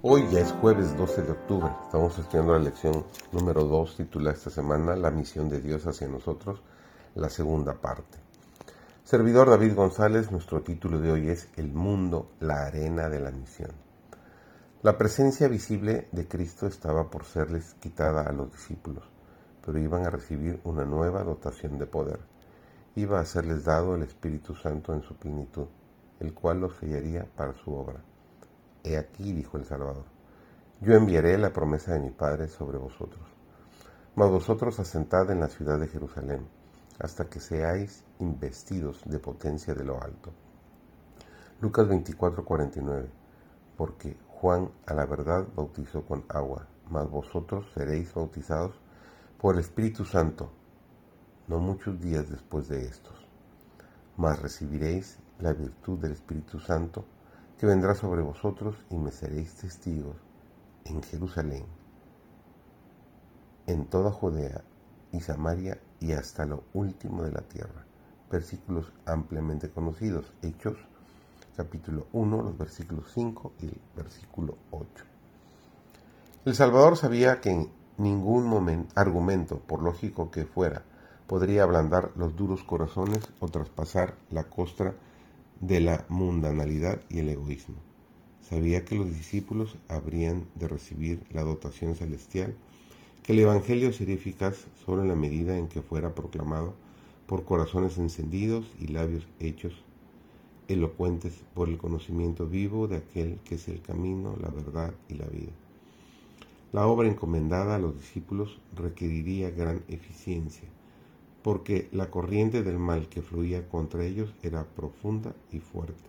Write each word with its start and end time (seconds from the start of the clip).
Hoy 0.00 0.28
ya 0.30 0.38
es 0.38 0.52
jueves 0.52 0.96
12 0.96 1.22
de 1.22 1.32
octubre. 1.32 1.72
Estamos 1.82 2.16
estudiando 2.16 2.52
la 2.52 2.60
lección 2.60 3.04
número 3.32 3.64
2 3.64 3.96
titulada 3.96 4.36
esta 4.36 4.48
semana 4.48 4.94
La 4.94 5.10
misión 5.10 5.48
de 5.48 5.60
Dios 5.60 5.88
hacia 5.88 6.06
nosotros, 6.06 6.62
la 7.16 7.28
segunda 7.28 7.74
parte. 7.74 8.16
Servidor 9.02 9.50
David 9.50 9.74
González, 9.74 10.30
nuestro 10.30 10.62
título 10.62 11.00
de 11.00 11.10
hoy 11.10 11.28
es 11.30 11.48
El 11.56 11.72
mundo, 11.72 12.30
la 12.38 12.66
arena 12.66 13.08
de 13.08 13.18
la 13.18 13.32
misión. 13.32 13.72
La 14.82 14.96
presencia 14.96 15.48
visible 15.48 16.06
de 16.12 16.28
Cristo 16.28 16.68
estaba 16.68 17.10
por 17.10 17.24
serles 17.24 17.74
quitada 17.80 18.22
a 18.22 18.32
los 18.32 18.52
discípulos, 18.52 19.02
pero 19.66 19.80
iban 19.80 20.06
a 20.06 20.10
recibir 20.10 20.60
una 20.62 20.84
nueva 20.84 21.24
dotación 21.24 21.76
de 21.76 21.86
poder. 21.86 22.20
Iba 22.94 23.18
a 23.18 23.24
serles 23.24 23.64
dado 23.64 23.96
el 23.96 24.04
Espíritu 24.04 24.54
Santo 24.54 24.94
en 24.94 25.02
su 25.02 25.16
plenitud, 25.16 25.66
el 26.20 26.34
cual 26.34 26.60
los 26.60 26.76
sellaría 26.76 27.26
para 27.34 27.52
su 27.54 27.74
obra. 27.74 28.00
He 28.88 28.96
aquí, 28.96 29.34
dijo 29.34 29.58
el 29.58 29.66
Salvador, 29.66 30.04
yo 30.80 30.94
enviaré 30.94 31.36
la 31.36 31.52
promesa 31.52 31.92
de 31.92 32.00
mi 32.00 32.08
Padre 32.08 32.48
sobre 32.48 32.78
vosotros. 32.78 33.20
Mas 34.14 34.30
vosotros 34.30 34.80
asentad 34.80 35.30
en 35.30 35.40
la 35.40 35.48
ciudad 35.48 35.78
de 35.78 35.88
Jerusalén, 35.88 36.48
hasta 36.98 37.26
que 37.26 37.38
seáis 37.38 38.02
investidos 38.18 39.02
de 39.04 39.18
potencia 39.18 39.74
de 39.74 39.84
lo 39.84 40.02
alto. 40.02 40.32
Lucas 41.60 41.86
24, 41.86 42.46
49. 42.46 43.10
Porque 43.76 44.16
Juan 44.28 44.70
a 44.86 44.94
la 44.94 45.04
verdad 45.04 45.46
bautizó 45.54 46.06
con 46.06 46.24
agua, 46.30 46.66
mas 46.88 47.10
vosotros 47.10 47.70
seréis 47.74 48.14
bautizados 48.14 48.74
por 49.38 49.54
el 49.54 49.60
Espíritu 49.60 50.06
Santo, 50.06 50.50
no 51.46 51.58
muchos 51.58 52.00
días 52.00 52.30
después 52.30 52.68
de 52.68 52.86
estos. 52.86 53.14
Mas 54.16 54.40
recibiréis 54.40 55.18
la 55.40 55.52
virtud 55.52 55.98
del 55.98 56.12
Espíritu 56.12 56.58
Santo, 56.58 57.04
que 57.58 57.66
vendrá 57.66 57.94
sobre 57.94 58.22
vosotros 58.22 58.76
y 58.88 58.96
me 58.96 59.10
seréis 59.10 59.52
testigos 59.54 60.16
en 60.84 61.02
Jerusalén, 61.02 61.64
en 63.66 63.84
toda 63.86 64.12
Judea 64.12 64.62
y 65.12 65.20
Samaria 65.20 65.78
y 66.00 66.12
hasta 66.12 66.46
lo 66.46 66.62
último 66.72 67.24
de 67.24 67.32
la 67.32 67.42
tierra. 67.42 67.84
Versículos 68.30 68.92
ampliamente 69.06 69.70
conocidos, 69.70 70.32
Hechos 70.42 70.76
capítulo 71.56 72.06
1, 72.12 72.42
los 72.42 72.56
versículos 72.56 73.06
5 73.12 73.52
y 73.60 73.66
el 73.66 73.80
versículo 73.96 74.56
8. 74.70 74.86
El 76.44 76.54
Salvador 76.54 76.96
sabía 76.96 77.40
que 77.40 77.50
en 77.50 77.68
ningún 77.96 78.46
momento, 78.46 78.92
argumento, 78.94 79.58
por 79.58 79.82
lógico 79.82 80.30
que 80.30 80.44
fuera, 80.44 80.84
podría 81.26 81.64
ablandar 81.64 82.12
los 82.14 82.36
duros 82.36 82.62
corazones 82.62 83.28
o 83.40 83.48
traspasar 83.48 84.14
la 84.30 84.44
costra 84.44 84.94
de 85.60 85.80
la 85.80 86.04
mundanalidad 86.08 87.00
y 87.08 87.18
el 87.18 87.28
egoísmo. 87.28 87.76
Sabía 88.48 88.84
que 88.84 88.94
los 88.94 89.08
discípulos 89.10 89.76
habrían 89.88 90.46
de 90.54 90.68
recibir 90.68 91.20
la 91.30 91.42
dotación 91.42 91.96
celestial, 91.96 92.56
que 93.22 93.32
el 93.32 93.40
Evangelio 93.40 93.92
sería 93.92 94.14
eficaz 94.14 94.66
solo 94.86 95.02
en 95.02 95.08
la 95.08 95.14
medida 95.14 95.58
en 95.58 95.68
que 95.68 95.82
fuera 95.82 96.14
proclamado 96.14 96.74
por 97.26 97.44
corazones 97.44 97.98
encendidos 97.98 98.64
y 98.80 98.86
labios 98.86 99.26
hechos 99.38 99.74
elocuentes 100.68 101.34
por 101.54 101.68
el 101.68 101.78
conocimiento 101.78 102.46
vivo 102.46 102.88
de 102.88 102.96
aquel 102.96 103.38
que 103.44 103.56
es 103.56 103.68
el 103.68 103.82
camino, 103.82 104.36
la 104.40 104.48
verdad 104.48 104.94
y 105.08 105.14
la 105.14 105.26
vida. 105.26 105.52
La 106.72 106.86
obra 106.86 107.08
encomendada 107.08 107.76
a 107.76 107.78
los 107.78 107.96
discípulos 107.96 108.58
requeriría 108.76 109.50
gran 109.50 109.82
eficiencia, 109.88 110.68
porque 111.42 111.88
la 111.92 112.10
corriente 112.10 112.62
del 112.62 112.78
mal 112.78 113.08
que 113.08 113.22
fluía 113.22 113.68
contra 113.68 114.04
ellos 114.04 114.34
era 114.42 114.64
profunda 114.64 115.34
y 115.52 115.60
fuerte. 115.60 116.08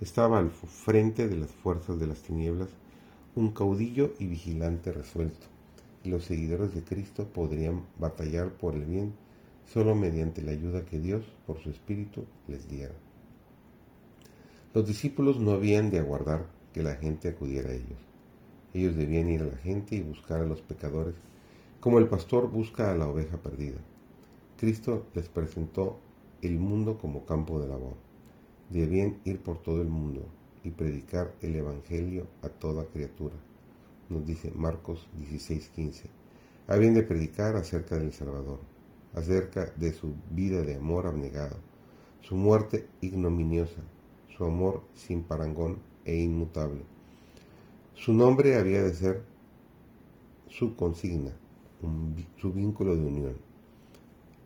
Estaba 0.00 0.38
al 0.38 0.50
frente 0.50 1.28
de 1.28 1.36
las 1.36 1.50
fuerzas 1.50 1.98
de 1.98 2.06
las 2.06 2.22
tinieblas 2.22 2.68
un 3.34 3.50
caudillo 3.50 4.14
y 4.18 4.26
vigilante 4.26 4.92
resuelto, 4.92 5.46
y 6.04 6.08
los 6.08 6.24
seguidores 6.24 6.72
de 6.74 6.84
Cristo 6.84 7.26
podrían 7.26 7.84
batallar 7.98 8.52
por 8.52 8.74
el 8.74 8.84
bien 8.84 9.14
solo 9.66 9.94
mediante 9.94 10.42
la 10.42 10.52
ayuda 10.52 10.84
que 10.84 11.00
Dios, 11.00 11.24
por 11.46 11.58
su 11.58 11.70
Espíritu, 11.70 12.24
les 12.46 12.68
diera. 12.68 12.94
Los 14.72 14.86
discípulos 14.86 15.40
no 15.40 15.52
habían 15.52 15.90
de 15.90 15.98
aguardar 15.98 16.46
que 16.72 16.82
la 16.82 16.94
gente 16.96 17.28
acudiera 17.28 17.70
a 17.70 17.74
ellos. 17.74 17.98
Ellos 18.72 18.96
debían 18.96 19.28
ir 19.28 19.42
a 19.42 19.46
la 19.46 19.56
gente 19.56 19.96
y 19.96 20.02
buscar 20.02 20.40
a 20.40 20.46
los 20.46 20.60
pecadores, 20.60 21.14
como 21.80 21.98
el 21.98 22.08
pastor 22.08 22.50
busca 22.50 22.92
a 22.92 22.96
la 22.96 23.08
oveja 23.08 23.36
perdida. 23.36 23.78
Cristo 24.56 25.06
les 25.14 25.28
presentó 25.28 25.98
el 26.40 26.58
mundo 26.58 26.96
como 26.98 27.24
campo 27.24 27.60
de 27.60 27.68
labor. 27.68 27.94
Debían 28.70 29.18
ir 29.24 29.40
por 29.40 29.62
todo 29.62 29.82
el 29.82 29.88
mundo 29.88 30.26
y 30.62 30.70
predicar 30.70 31.34
el 31.42 31.56
Evangelio 31.56 32.26
a 32.42 32.48
toda 32.48 32.86
criatura, 32.86 33.34
nos 34.08 34.24
dice 34.24 34.52
Marcos 34.54 35.08
16:15. 35.18 36.08
Habían 36.68 36.94
de 36.94 37.02
predicar 37.02 37.56
acerca 37.56 37.98
del 37.98 38.12
Salvador, 38.12 38.60
acerca 39.12 39.66
de 39.76 39.92
su 39.92 40.14
vida 40.30 40.62
de 40.62 40.76
amor 40.76 41.06
abnegado, 41.06 41.56
su 42.22 42.36
muerte 42.36 42.86
ignominiosa, 43.00 43.82
su 44.36 44.44
amor 44.44 44.82
sin 44.94 45.24
parangón 45.24 45.78
e 46.04 46.16
inmutable. 46.16 46.82
Su 47.94 48.12
nombre 48.12 48.56
había 48.56 48.82
de 48.82 48.94
ser 48.94 49.24
su 50.48 50.74
consigna, 50.76 51.32
su 52.38 52.52
vínculo 52.52 52.96
de 52.96 53.04
unión. 53.04 53.53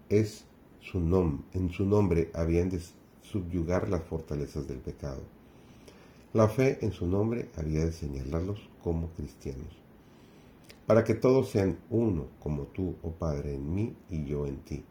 Es 0.09 0.45
su 0.81 1.01
nombre, 1.01 1.45
en 1.53 1.71
su 1.71 1.85
nombre 1.85 2.31
habían 2.35 2.71
de 2.71 2.81
subyugar 3.23 3.91
las 3.91 4.05
fortalezas 4.05 4.67
del 4.67 4.79
pecado. 4.79 5.21
La 6.33 6.49
fe 6.49 6.79
en 6.81 6.93
su 6.93 7.07
nombre 7.07 7.51
había 7.57 7.85
de 7.85 7.93
señalarlos 7.93 8.69
como 8.83 9.09
cristianos, 9.11 9.77
para 10.87 11.05
que 11.05 11.15
todos 11.15 11.51
sean 11.51 11.79
uno, 11.91 12.27
como 12.41 12.65
tú, 12.65 12.97
oh 13.03 13.11
Padre, 13.11 13.55
en 13.55 13.75
mí 13.75 13.95
y 14.09 14.25
yo 14.25 14.47
en 14.47 14.59
ti, 14.59 14.83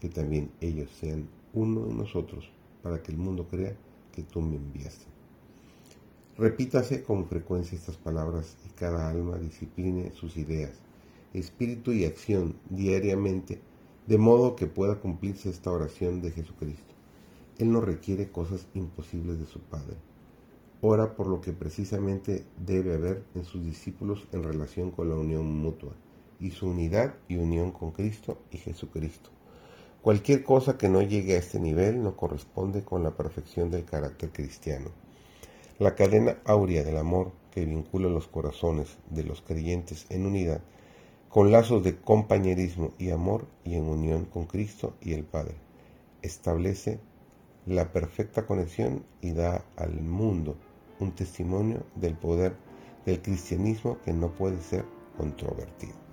que 0.00 0.10
también 0.10 0.50
ellos 0.60 0.90
sean 1.00 1.28
uno 1.54 1.86
en 1.86 1.96
nosotros, 1.96 2.50
para 2.82 3.02
que 3.02 3.12
el 3.12 3.18
mundo 3.18 3.46
crea 3.48 3.74
que 4.12 4.22
tú 4.22 4.42
me 4.42 4.56
enviaste. 4.56 5.06
Repítase 6.36 7.02
con 7.02 7.26
frecuencia 7.28 7.78
estas 7.78 7.96
palabras 7.96 8.58
y 8.66 8.68
cada 8.74 9.08
alma 9.08 9.38
discipline 9.38 10.12
sus 10.12 10.36
ideas, 10.36 10.72
espíritu 11.32 11.92
y 11.92 12.04
acción 12.04 12.56
diariamente, 12.68 13.58
de 14.06 14.18
modo 14.18 14.56
que 14.56 14.66
pueda 14.66 15.00
cumplirse 15.00 15.50
esta 15.50 15.70
oración 15.70 16.22
de 16.22 16.30
Jesucristo. 16.30 16.94
Él 17.58 17.72
no 17.72 17.80
requiere 17.80 18.30
cosas 18.30 18.66
imposibles 18.74 19.38
de 19.38 19.46
su 19.46 19.60
Padre. 19.60 19.96
Ora 20.80 21.14
por 21.14 21.26
lo 21.26 21.40
que 21.40 21.52
precisamente 21.52 22.44
debe 22.64 22.94
haber 22.94 23.24
en 23.34 23.44
sus 23.44 23.64
discípulos 23.64 24.26
en 24.32 24.42
relación 24.42 24.90
con 24.90 25.08
la 25.08 25.16
unión 25.16 25.46
mutua 25.46 25.92
y 26.38 26.50
su 26.50 26.68
unidad 26.68 27.14
y 27.28 27.36
unión 27.36 27.72
con 27.72 27.92
Cristo 27.92 28.38
y 28.50 28.58
Jesucristo. 28.58 29.30
Cualquier 30.02 30.44
cosa 30.44 30.78
que 30.78 30.88
no 30.88 31.02
llegue 31.02 31.34
a 31.34 31.38
este 31.38 31.58
nivel 31.58 32.02
no 32.02 32.16
corresponde 32.16 32.84
con 32.84 33.02
la 33.02 33.16
perfección 33.16 33.70
del 33.70 33.84
carácter 33.84 34.30
cristiano. 34.30 34.90
La 35.78 35.94
cadena 35.94 36.38
áurea 36.44 36.84
del 36.84 36.98
amor 36.98 37.32
que 37.50 37.64
vincula 37.64 38.08
los 38.08 38.28
corazones 38.28 38.98
de 39.10 39.24
los 39.24 39.40
creyentes 39.42 40.06
en 40.10 40.26
unidad, 40.26 40.60
con 41.36 41.52
lazos 41.52 41.84
de 41.84 41.98
compañerismo 41.98 42.92
y 42.98 43.10
amor 43.10 43.46
y 43.62 43.74
en 43.74 43.90
unión 43.90 44.24
con 44.24 44.46
Cristo 44.46 44.94
y 45.02 45.12
el 45.12 45.22
Padre, 45.22 45.54
establece 46.22 46.98
la 47.66 47.92
perfecta 47.92 48.46
conexión 48.46 49.04
y 49.20 49.32
da 49.32 49.62
al 49.76 50.00
mundo 50.00 50.56
un 50.98 51.14
testimonio 51.14 51.82
del 51.94 52.14
poder 52.14 52.56
del 53.04 53.20
cristianismo 53.20 53.98
que 54.02 54.14
no 54.14 54.32
puede 54.32 54.62
ser 54.62 54.86
controvertido. 55.18 56.05